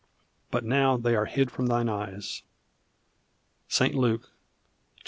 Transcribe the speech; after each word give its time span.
but 0.49 0.63
now 0.65 0.97
they 0.97 1.15
are 1.15 1.25
hid 1.25 1.51
from 1.51 1.67
thine 1.67 1.85
eyes_ 1.85 2.41
(St. 3.67 3.93
Luke 3.93 4.23
19:42). 4.31 4.31